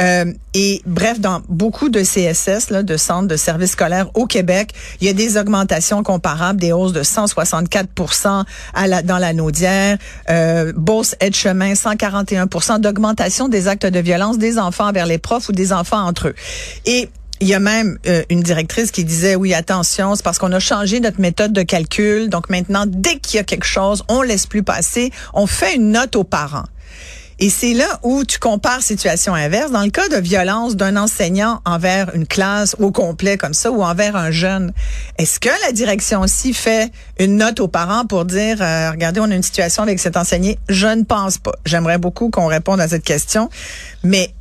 Euh, 0.00 0.32
et 0.54 0.82
bref, 0.86 1.20
dans 1.20 1.40
beaucoup 1.48 1.88
de 1.88 2.00
CSS, 2.00 2.70
là, 2.70 2.82
de 2.82 2.96
centres 2.96 3.28
de 3.28 3.36
services 3.36 3.72
scolaires 3.72 4.08
au 4.14 4.26
Québec, 4.26 4.72
il 5.00 5.06
y 5.06 5.10
a 5.10 5.12
des 5.12 5.36
augmentations 5.36 6.02
comparables, 6.02 6.60
des 6.60 6.72
hausses 6.72 6.92
de 6.92 7.02
164 7.02 7.88
à 8.74 8.86
la, 8.86 9.02
dans 9.02 9.18
la 9.18 9.32
Naudière, 9.32 9.98
euh, 10.30 10.72
Beauce 10.76 11.14
Aide-Chemin, 11.20 11.74
141% 11.74 12.80
d'augmentation 12.80 13.48
des 13.48 13.68
actes 13.68 13.86
de 13.86 14.00
violence 14.00 14.38
des 14.38 14.58
enfants 14.58 14.92
vers 14.92 15.06
les 15.06 15.18
profs 15.18 15.48
ou 15.48 15.52
des 15.52 15.72
enfants 15.72 16.02
entre 16.02 16.28
eux. 16.28 16.34
Et 16.86 17.08
il 17.40 17.48
y 17.48 17.54
a 17.54 17.60
même 17.60 17.98
euh, 18.06 18.22
une 18.30 18.40
directrice 18.40 18.90
qui 18.90 19.04
disait 19.04 19.36
oui 19.36 19.54
attention 19.54 20.14
c'est 20.14 20.24
parce 20.24 20.38
qu'on 20.38 20.52
a 20.52 20.58
changé 20.58 21.00
notre 21.00 21.20
méthode 21.20 21.52
de 21.52 21.62
calcul 21.62 22.28
donc 22.28 22.50
maintenant 22.50 22.84
dès 22.86 23.18
qu'il 23.18 23.36
y 23.36 23.40
a 23.40 23.44
quelque 23.44 23.66
chose 23.66 24.02
on 24.08 24.22
laisse 24.22 24.46
plus 24.46 24.62
passer 24.62 25.12
on 25.34 25.46
fait 25.46 25.76
une 25.76 25.92
note 25.92 26.16
aux 26.16 26.24
parents 26.24 26.64
et 27.38 27.50
c'est 27.50 27.74
là 27.74 28.00
où 28.02 28.24
tu 28.24 28.38
compares 28.38 28.82
situation 28.82 29.34
inverse. 29.34 29.70
Dans 29.70 29.84
le 29.84 29.90
cas 29.90 30.08
de 30.08 30.16
violence 30.16 30.76
d'un 30.76 30.96
enseignant 30.96 31.60
envers 31.64 32.14
une 32.14 32.26
classe 32.26 32.74
au 32.78 32.90
complet 32.90 33.36
comme 33.36 33.54
ça 33.54 33.70
ou 33.70 33.82
envers 33.82 34.16
un 34.16 34.30
jeune, 34.30 34.72
est-ce 35.18 35.38
que 35.38 35.50
la 35.66 35.72
direction 35.72 36.20
aussi 36.20 36.52
fait 36.52 36.90
une 37.18 37.36
note 37.36 37.60
aux 37.60 37.68
parents 37.68 38.06
pour 38.06 38.24
dire, 38.24 38.58
euh, 38.60 38.90
regardez, 38.90 39.20
on 39.20 39.30
a 39.30 39.34
une 39.34 39.42
situation 39.42 39.82
avec 39.82 39.98
cet 40.00 40.16
enseignant? 40.16 40.54
Je 40.68 40.88
ne 40.88 41.02
pense 41.02 41.38
pas. 41.38 41.52
J'aimerais 41.64 41.98
beaucoup 41.98 42.30
qu'on 42.30 42.46
réponde 42.46 42.80
à 42.80 42.88
cette 42.88 43.04
question. 43.04 43.50
Mais 44.02 44.34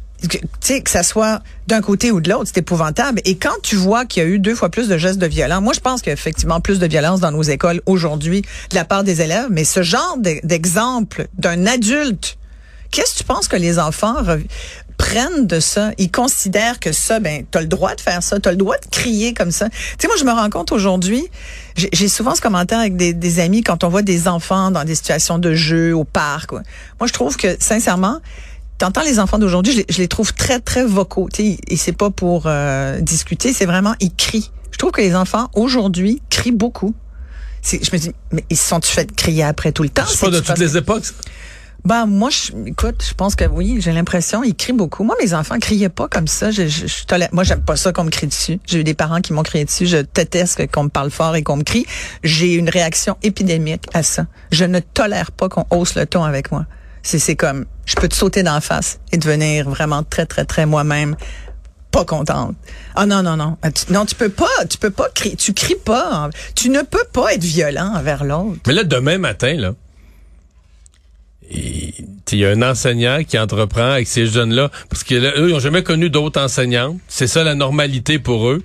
sais, 0.60 0.82
que 0.82 0.90
ça 0.90 1.04
soit 1.04 1.42
d'un 1.68 1.82
côté 1.82 2.12
ou 2.12 2.22
de 2.22 2.30
l'autre, 2.30 2.46
c'est 2.46 2.60
épouvantable. 2.60 3.22
Et 3.26 3.38
quand 3.38 3.56
tu 3.62 3.76
vois 3.76 4.06
qu'il 4.06 4.24
y 4.24 4.26
a 4.26 4.30
eu 4.30 4.40
deux 4.40 4.56
fois 4.56 4.70
plus 4.70 4.88
de 4.88 4.98
gestes 4.98 5.20
de 5.20 5.28
violence, 5.28 5.62
moi, 5.62 5.74
je 5.74 5.80
pense 5.80 6.02
qu'il 6.02 6.10
y 6.10 6.12
a 6.12 6.14
effectivement 6.14 6.60
plus 6.60 6.80
de 6.80 6.88
violence 6.88 7.20
dans 7.20 7.32
nos 7.32 7.44
écoles 7.44 7.82
aujourd'hui 7.86 8.42
de 8.72 8.76
la 8.76 8.86
part 8.86 9.04
des 9.04 9.22
élèves, 9.22 9.48
mais 9.50 9.64
ce 9.64 9.84
genre 9.84 10.18
d'exemple 10.44 11.28
d'un 11.38 11.66
adulte 11.66 12.38
Qu'est-ce 12.92 13.14
que 13.14 13.18
tu 13.20 13.24
penses 13.24 13.48
que 13.48 13.56
les 13.56 13.80
enfants 13.80 14.16
prennent 14.98 15.48
de 15.48 15.60
ça? 15.60 15.92
Ils 15.98 16.12
considèrent 16.12 16.80
que 16.80 16.92
ça, 16.92 17.20
ben, 17.20 17.46
t'as 17.50 17.62
le 17.62 17.68
droit 17.68 17.96
de 17.96 18.02
faire 18.02 18.24
ça, 18.24 18.40
t'as 18.40 18.52
le 18.52 18.58
droit 18.58 18.78
de 18.78 18.88
crier 18.90 19.34
comme 19.34 19.52
ça. 19.52 19.70
Tu 19.70 19.78
sais, 20.00 20.08
moi, 20.08 20.18
je 20.18 20.24
me 20.26 20.32
rends 20.32 20.50
compte 20.50 20.72
aujourd'hui, 20.72 21.24
j'ai 21.76 22.08
souvent 22.08 22.36
ce 22.36 22.42
commentaire 22.42 22.80
avec 22.80 22.96
des, 22.96 23.14
des, 23.14 23.40
amis 23.40 23.64
quand 23.64 23.84
on 23.84 23.90
voit 23.90 24.02
des 24.02 24.28
enfants 24.28 24.72
dans 24.72 24.84
des 24.84 24.96
situations 24.96 25.38
de 25.38 25.54
jeu 25.54 25.96
au 25.96 26.04
parc. 26.04 26.52
Moi, 26.52 26.64
je 27.06 27.14
trouve 27.14 27.38
que, 27.38 27.56
sincèrement, 27.60 28.20
T'entends 28.78 29.02
les 29.02 29.18
enfants 29.18 29.40
d'aujourd'hui, 29.40 29.86
je, 29.90 29.98
les 29.98 30.08
trouve 30.08 30.36
très 30.36 30.60
très 30.60 30.86
vocaux, 30.86 31.30
tu 31.34 31.42
sais, 31.42 31.58
et 31.68 31.78
c'est 31.78 31.98
pas 31.98 32.12
pour 32.12 32.44
euh, 32.46 33.02
discuter, 33.02 33.52
c'est 33.52 33.66
vraiment 33.66 33.96
ils 34.00 34.14
crient. 34.14 34.52
Je 34.72 34.78
trouve 34.78 34.92
que 34.92 35.02
les 35.02 35.16
enfants 35.16 35.50
aujourd'hui 35.56 36.22
crient 36.30 36.52
beaucoup. 36.52 36.94
Je 37.64 37.78
me 37.92 37.98
dis, 37.98 38.12
mais 38.32 38.46
ils 38.52 38.58
se 38.58 38.68
sont-tu 38.68 38.92
fait 38.92 39.12
crier 39.16 39.44
après 39.44 39.72
tout 39.72 39.82
le 39.82 39.90
temps? 39.90 40.04
C'est 40.08 40.20
pas 40.20 40.30
de 40.30 40.40
toutes 40.40 40.60
les 40.60 40.78
époques. 40.78 41.06
Ben 41.86 42.06
moi, 42.06 42.30
je, 42.30 42.52
écoute, 42.66 43.04
je 43.08 43.14
pense 43.14 43.36
que 43.36 43.46
oui, 43.46 43.78
j'ai 43.80 43.94
l'impression, 43.94 44.44
ils 44.44 44.56
crient 44.56 44.74
beaucoup. 44.74 45.04
Moi, 45.04 45.16
mes 45.22 45.34
enfants 45.34 45.58
criaient 45.60 45.90
pas 45.90 46.08
comme 46.08 46.28
ça. 46.28 46.52
Je, 46.52 46.68
je, 46.68 46.88
je 46.88 47.04
moi, 47.32 47.44
j'aime 47.44 47.62
pas 47.62 47.76
ça 47.76 47.94
qu'on 47.94 48.04
me 48.04 48.10
crie 48.10 48.28
dessus. 48.28 48.60
J'ai 48.66 48.80
eu 48.80 48.84
des 48.84 48.94
parents 48.94 49.22
qui 49.22 49.34
m'ont 49.34 49.44
crié 49.44 49.64
dessus. 49.64 49.86
Je 49.86 49.98
déteste 50.14 50.70
qu'on 50.72 50.84
me 50.84 50.90
parle 50.90 51.12
fort 51.12 51.36
et 51.36 51.44
qu'on 51.44 51.58
me 51.58 51.64
crie. 51.64 51.86
J'ai 52.24 52.54
une 52.56 52.70
réaction 52.70 53.16
épidémique 53.24 53.86
à 53.94 54.04
ça. 54.04 54.26
Je 54.52 54.66
ne 54.66 54.80
tolère 54.80 55.32
pas 55.32 55.50
qu'on 55.50 55.66
hausse 55.70 55.96
le 55.96 56.06
ton 56.06 56.24
avec 56.24 56.52
moi. 56.52 56.66
C'est, 57.04 57.20
c'est 57.20 57.36
comme, 57.36 57.66
je 57.86 57.96
peux 57.96 58.10
te 58.10 58.16
sauter 58.16 58.44
d'en 58.44 58.60
face 58.60 59.00
et 59.14 59.18
devenir 59.18 59.70
vraiment 59.70 60.04
très, 60.04 60.26
très, 60.26 60.44
très 60.44 60.66
moi-même 60.66 61.16
pas 61.92 62.04
contente. 62.04 62.56
Ah 62.96 63.06
non 63.06 63.24
non 63.24 63.38
non. 63.38 63.58
Ah, 63.62 63.70
non, 63.90 64.06
tu 64.06 64.16
peux 64.16 64.30
pas, 64.30 64.66
tu 64.70 64.78
peux 64.78 64.90
pas 64.90 65.08
crier, 65.14 65.36
tu 65.36 65.54
cries 65.54 65.76
pas. 65.76 66.30
Tu 66.54 66.70
ne 66.70 66.82
peux 66.82 67.06
pas 67.14 67.34
être 67.34 67.44
violent 67.44 67.94
envers 67.96 68.26
l'autre. 68.26 68.60
Mais 68.68 68.74
là 68.74 68.84
demain 68.84 69.18
matin 69.18 69.56
là, 69.56 69.72
il 71.50 72.40
y 72.40 72.46
a 72.46 72.50
un 72.50 72.62
enseignant 72.62 73.24
qui 73.28 73.40
entreprend 73.40 73.92
avec 73.92 74.08
ces 74.08 74.28
jeunes-là, 74.28 74.70
parce 74.90 75.04
qu'eux, 75.04 75.34
ils 75.38 75.54
n'ont 75.54 75.60
jamais 75.60 75.84
connu 75.84 76.10
d'autres 76.10 76.42
enseignants. 76.42 76.98
C'est 77.08 77.28
ça 77.28 77.44
la 77.44 77.56
normalité 77.56 78.20
pour 78.20 78.50
eux. 78.50 78.64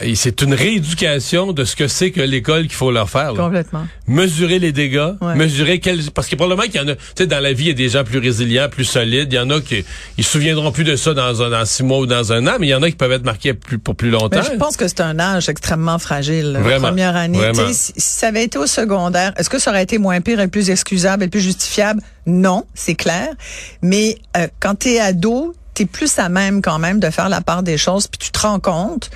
Et 0.00 0.16
c'est 0.16 0.42
une 0.42 0.52
rééducation 0.52 1.52
de 1.52 1.64
ce 1.64 1.76
que 1.76 1.86
c'est 1.86 2.10
que 2.10 2.20
l'école 2.20 2.62
qu'il 2.62 2.72
faut 2.72 2.90
leur 2.90 3.08
faire. 3.08 3.34
Complètement. 3.34 3.86
Mesurer 4.08 4.58
les 4.58 4.72
dégâts, 4.72 5.12
mesurer 5.36 5.78
quels... 5.78 6.10
Parce 6.10 6.26
que 6.26 6.34
probablement 6.34 6.66
qu'il 6.66 6.80
y 6.80 6.84
en 6.84 6.88
a... 6.88 6.96
Tu 6.96 7.02
sais, 7.18 7.26
dans 7.26 7.38
la 7.38 7.52
vie, 7.52 7.64
il 7.64 7.68
y 7.68 7.70
a 7.70 7.74
des 7.74 7.88
gens 7.90 8.02
plus 8.02 8.18
résilients, 8.18 8.68
plus 8.68 8.84
solides. 8.84 9.32
Il 9.32 9.36
y 9.36 9.38
en 9.38 9.48
a 9.50 9.60
qui 9.60 9.84
ils 10.18 10.24
se 10.24 10.30
souviendront 10.30 10.72
plus 10.72 10.84
de 10.84 10.96
ça 10.96 11.14
dans, 11.14 11.42
un, 11.42 11.50
dans 11.50 11.64
six 11.64 11.84
mois 11.84 11.98
ou 11.98 12.06
dans 12.06 12.32
un 12.32 12.46
an, 12.48 12.56
mais 12.58 12.66
il 12.66 12.70
y 12.70 12.74
en 12.74 12.82
a 12.82 12.90
qui 12.90 12.96
peuvent 12.96 13.12
être 13.12 13.24
marqués 13.24 13.54
plus, 13.54 13.78
pour 13.78 13.94
plus 13.94 14.10
longtemps. 14.10 14.40
Mais 14.42 14.42
je 14.42 14.58
pense 14.58 14.76
que 14.76 14.88
c'est 14.88 15.02
un 15.02 15.20
âge 15.20 15.48
extrêmement 15.48 16.00
fragile. 16.00 16.58
Vraiment. 16.60 16.68
La 16.68 16.88
première 16.88 17.16
année. 17.16 17.38
Si, 17.72 17.92
si 17.96 18.14
ça 18.18 18.28
avait 18.28 18.44
été 18.44 18.58
au 18.58 18.66
secondaire, 18.66 19.32
est-ce 19.36 19.48
que 19.48 19.58
ça 19.58 19.70
aurait 19.70 19.84
été 19.84 19.98
moins 19.98 20.20
pire 20.20 20.40
et 20.40 20.48
plus 20.48 20.70
excusable 20.70 21.22
et 21.22 21.28
plus 21.28 21.40
justifiable? 21.40 22.02
Non, 22.26 22.64
c'est 22.74 22.96
clair. 22.96 23.28
Mais 23.82 24.18
euh, 24.36 24.48
quand 24.58 24.80
tu 24.80 24.88
es 24.88 25.00
ado, 25.00 25.54
tu 25.74 25.82
es 25.82 25.86
plus 25.86 26.18
à 26.18 26.28
même 26.28 26.60
quand 26.60 26.78
même 26.78 26.98
de 26.98 27.10
faire 27.10 27.28
la 27.28 27.40
part 27.40 27.62
des 27.62 27.78
choses, 27.78 28.08
puis 28.08 28.18
tu 28.18 28.30
te 28.32 28.38
rends 28.40 28.58
compte 28.58 29.10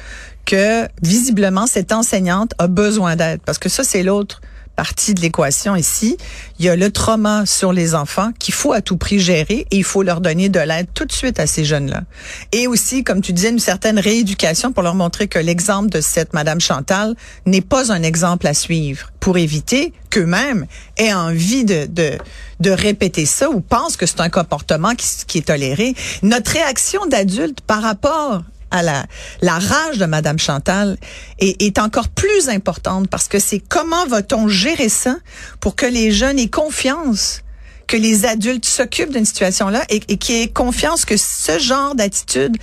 que 0.51 0.89
visiblement 1.01 1.69
cette 1.69 1.93
enseignante 1.93 2.55
a 2.59 2.67
besoin 2.67 3.15
d'aide 3.15 3.41
parce 3.47 3.59
que 3.59 3.69
ça 3.69 3.85
c'est 3.85 4.03
l'autre 4.03 4.41
partie 4.75 5.15
de 5.15 5.21
l'équation 5.21 5.77
ici. 5.77 6.17
Il 6.59 6.65
y 6.65 6.69
a 6.69 6.75
le 6.75 6.91
trauma 6.91 7.47
sur 7.47 7.73
les 7.73 7.95
enfants 7.95 8.31
qu'il 8.41 8.55
faut 8.55 8.73
à 8.73 8.81
tout 8.81 8.97
prix 8.97 9.21
gérer 9.21 9.67
et 9.71 9.77
il 9.77 9.85
faut 9.85 10.03
leur 10.03 10.21
donner 10.21 10.49
de 10.49 10.59
l'aide 10.59 10.89
tout 10.93 11.05
de 11.05 11.13
suite 11.13 11.39
à 11.39 11.47
ces 11.47 11.65
jeunes-là. 11.65 12.03
Et 12.51 12.67
aussi, 12.67 13.05
comme 13.05 13.21
tu 13.21 13.33
disais, 13.33 13.51
une 13.51 13.61
certaine 13.61 14.01
rééducation 14.01 14.73
pour 14.73 14.83
leur 14.83 14.97
montrer 14.97 15.29
que 15.29 15.39
l'exemple 15.39 15.89
de 15.91 16.01
cette 16.01 16.33
Madame 16.33 16.61
Chantal 16.61 17.15
n'est 17.47 17.61
pas 17.61 17.93
un 17.93 18.03
exemple 18.03 18.49
à 18.49 18.55
suivre 18.55 19.13
pour 19.21 19.39
éviter 19.39 19.93
qu'eux-mêmes 20.09 20.67
aient 20.97 21.13
envie 21.13 21.65
de, 21.65 21.87
de, 21.87 22.19
de 22.59 22.71
répéter 22.71 23.25
ça 23.25 23.51
ou 23.51 23.61
pensent 23.61 23.97
que 23.97 24.07
c'est 24.07 24.21
un 24.21 24.31
comportement 24.31 24.97
qui, 24.97 25.07
qui 25.29 25.39
est 25.39 25.47
toléré. 25.47 25.95
Notre 26.23 26.51
réaction 26.53 27.07
d'adulte 27.07 27.61
par 27.61 27.83
rapport 27.83 28.43
à 28.71 28.83
la, 28.83 29.07
la 29.43 29.59
rage 29.59 29.99
de 29.99 30.07
Madame 30.07 30.39
Chantal 30.39 30.97
est, 31.39 31.61
est 31.63 31.79
encore 31.79 32.09
plus 32.09 32.49
importante 32.49 33.09
parce 33.09 33.29
que 33.29 33.39
c'est 33.39 33.59
comment 33.61 34.07
va-t-on 34.07 34.49
gérer 34.49 34.89
ça 34.89 35.17
pour 35.61 35.77
que 35.77 35.87
les 35.87 36.13
jeunes 36.13 36.39
aient 36.39 36.49
confiance 36.49 37.43
que 37.87 37.97
les 37.97 38.25
adultes 38.25 38.67
s'occupent 38.67 39.13
d'une 39.13 39.25
situation-là 39.25 39.83
et, 39.89 40.01
et 40.09 40.17
qui 40.17 40.41
aient 40.41 40.49
confiance 40.49 41.05
que 41.05 41.17
ce 41.17 41.59
genre 41.59 41.97
d'attitude 41.97 42.57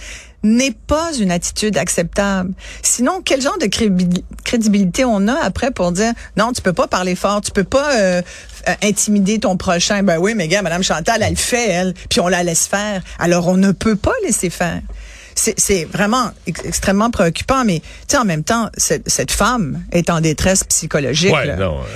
n'est 0.44 0.72
pas 0.72 1.12
une 1.20 1.32
attitude 1.32 1.78
acceptable? 1.78 2.54
Sinon, 2.82 3.22
quel 3.26 3.42
genre 3.42 3.58
de 3.58 3.68
crédibilité 4.46 5.04
on 5.04 5.28
a 5.28 5.36
après 5.44 5.72
pour 5.72 5.92
dire 5.92 6.14
non, 6.38 6.54
tu 6.54 6.62
peux 6.62 6.72
pas 6.72 6.88
parler 6.88 7.16
fort, 7.16 7.42
tu 7.42 7.52
peux 7.52 7.66
pas 7.66 7.94
euh, 7.98 8.22
euh, 8.70 8.74
intimider 8.84 9.40
ton 9.40 9.58
prochain? 9.58 10.02
Ben 10.04 10.18
oui, 10.18 10.34
mais 10.34 10.48
gars, 10.48 10.62
Madame 10.62 10.84
Chantal, 10.84 11.22
elle 11.22 11.36
fait 11.36 11.70
elle, 11.70 11.94
puis 12.10 12.22
on 12.22 12.30
la 12.30 12.44
laisse 12.44 12.66
faire. 12.66 13.02
Alors 13.20 13.48
on 13.50 13.58
ne 13.58 13.74
peut 13.74 13.98
pas 13.98 14.14
laisser 14.24 14.50
faire 14.50 14.82
c'est 15.38 15.86
vraiment 15.86 16.32
extrêmement 16.48 17.12
préoccupant, 17.12 17.63
mais 17.63 17.82
en 18.15 18.25
même 18.25 18.44
temps, 18.44 18.70
cette, 18.75 19.10
cette, 19.10 19.32
femme 19.32 19.84
est 19.91 20.10
en 20.10 20.22
détresse 20.22 20.63
psychologique. 20.63 21.34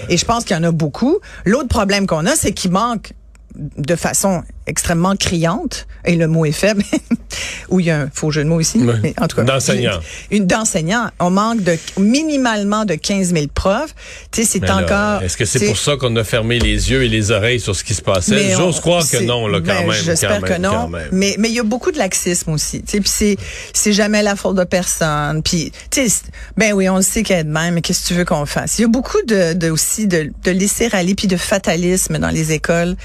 Et 0.09 0.17
je 0.17 0.25
pense 0.25 0.43
qu'il 0.43 0.55
y 0.55 0.59
en 0.59 0.63
a 0.63 0.71
beaucoup. 0.71 1.19
L'autre 1.45 1.67
problème 1.67 2.07
qu'on 2.07 2.25
a, 2.25 2.35
c'est 2.35 2.51
qu'il 2.51 2.71
manque 2.71 3.13
de 3.55 3.95
façon 3.95 4.43
extrêmement 4.71 5.15
criante, 5.15 5.85
et 6.05 6.15
le 6.15 6.27
mot 6.27 6.45
est 6.45 6.51
faible, 6.51 6.83
où 7.69 7.79
il 7.79 7.87
y 7.87 7.91
a 7.91 8.01
un 8.01 8.09
faux 8.11 8.31
jeu 8.31 8.43
de 8.43 8.49
mots 8.49 8.59
ici, 8.59 8.79
mais 8.79 9.13
en 9.19 9.27
tout 9.27 9.35
cas. 9.35 9.43
D'enseignants. 9.43 9.99
Une, 10.31 10.47
d'enseignants. 10.47 11.09
On 11.19 11.29
manque 11.29 11.61
de 11.61 11.77
minimalement 11.97 12.85
de 12.85 12.95
15 12.95 13.33
000 13.33 13.47
profs. 13.53 13.93
Tu 14.31 14.43
sais, 14.43 14.59
c'est 14.59 14.69
encore... 14.69 15.21
Est-ce 15.21 15.37
que 15.37 15.45
c'est 15.45 15.65
pour 15.67 15.77
ça 15.77 15.97
qu'on 15.97 16.15
a 16.15 16.23
fermé 16.23 16.57
les 16.57 16.89
yeux 16.89 17.03
et 17.03 17.09
les 17.09 17.31
oreilles 17.31 17.59
sur 17.59 17.75
ce 17.75 17.83
qui 17.83 17.93
se 17.93 18.01
passait? 18.01 18.55
J'ose 18.55 18.79
croire 18.79 19.07
que 19.07 19.17
non, 19.17 19.47
là, 19.47 19.59
quand 19.59 19.65
ben, 19.65 19.87
même. 19.87 20.03
J'espère 20.03 20.41
que 20.41 20.57
non. 20.57 20.89
Mais, 21.11 21.35
mais 21.37 21.49
il 21.49 21.55
y 21.55 21.59
a 21.59 21.63
beaucoup 21.63 21.91
de 21.91 21.97
laxisme 21.97 22.51
aussi. 22.51 22.81
Tu 22.81 22.91
sais, 22.91 22.99
puis 23.01 23.11
c'est, 23.13 23.37
c'est 23.73 23.93
jamais 23.93 24.23
la 24.23 24.35
faute 24.35 24.55
de 24.55 24.63
personne. 24.63 25.43
Puis, 25.43 25.71
tu 25.91 26.09
sais, 26.09 26.21
ben 26.57 26.73
oui, 26.73 26.87
on 26.89 26.95
le 26.97 27.01
sait 27.01 27.23
qu'elle 27.23 27.39
est 27.39 27.43
de 27.43 27.49
même, 27.49 27.75
mais 27.75 27.81
qu'est-ce 27.81 28.03
que 28.03 28.07
tu 28.07 28.13
veux 28.13 28.25
qu'on 28.25 28.45
fasse? 28.45 28.79
Il 28.79 28.83
y 28.83 28.85
a 28.85 28.87
beaucoup 28.87 29.21
de, 29.27 29.53
de 29.53 29.69
aussi 29.69 30.07
de, 30.07 30.31
de 30.43 30.51
laisser 30.51 30.89
aller 30.93 31.15
puis 31.15 31.27
de 31.27 31.37
fatalisme 31.37 32.17
dans 32.17 32.29
les 32.29 32.53
écoles. 32.53 32.95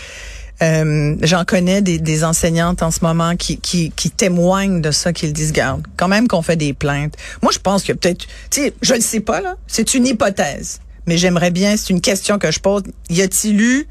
Euh, 0.63 1.17
J'en 1.23 1.45
connais 1.45 1.83
des, 1.83 1.99
des, 1.99 2.25
enseignantes 2.25 2.83
en 2.83 2.91
ce 2.91 3.01
moment 3.03 3.37
qui, 3.37 3.59
qui, 3.59 3.91
qui 3.91 4.11
témoignent 4.11 4.81
de 4.81 4.91
ça, 4.91 5.13
qu'ils 5.13 5.33
disent, 5.33 5.53
garde, 5.53 5.83
quand 5.97 6.09
même 6.09 6.29
qu'on 6.29 6.43
fait 6.43 6.57
des 6.57 6.73
plaintes. 6.73 7.15
Moi, 7.43 7.53
je 7.53 7.59
pense 7.59 7.83
que 7.83 7.93
peut-être, 7.93 8.27
tu 8.51 8.63
sais, 8.63 8.75
je 8.81 8.95
ne 8.95 9.01
sais 9.01 9.21
pas, 9.21 9.41
là, 9.41 9.57
c'est 9.67 9.95
une 9.95 10.07
hypothèse, 10.07 10.81
mais 11.07 11.19
j'aimerais 11.19 11.51
bien, 11.51 11.77
c'est 11.77 11.91
une 11.91 12.01
question 12.01 12.39
que 12.39 12.51
je 12.51 12.61
pose, 12.61 12.85
y 13.11 13.21
a-t-il 13.21 13.61
eu 13.61 13.87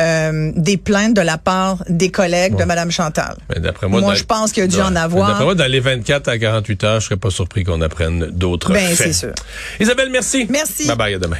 euh, 0.00 0.50
des 0.56 0.76
plaintes 0.76 1.14
de 1.14 1.20
la 1.20 1.38
part 1.38 1.84
des 1.88 2.10
collègues 2.10 2.56
de 2.56 2.64
Mme 2.64 2.90
Chantal? 2.90 3.36
moi, 3.88 4.00
moi 4.00 4.14
je 4.14 4.24
pense 4.24 4.50
qu'il 4.50 4.62
y 4.62 4.64
a 4.64 4.68
dû 4.68 4.80
en 4.80 4.96
avoir. 4.96 5.28
D'après 5.28 5.44
moi, 5.44 5.54
dans 5.54 5.70
les 5.70 5.78
24 5.78 6.26
à 6.26 6.38
48 6.38 6.84
heures, 6.84 7.00
je 7.00 7.06
serais 7.06 7.16
pas 7.16 7.30
surpris 7.30 7.62
qu'on 7.62 7.80
apprenne 7.80 8.30
d'autres 8.32 8.72
ben, 8.72 8.94
c'est 8.96 9.12
sûr. 9.12 9.32
Isabelle, 9.78 10.10
merci. 10.10 10.46
Merci. 10.50 10.88
Bye 10.88 10.96
bye, 10.96 11.14
à 11.14 11.18
demain. 11.18 11.38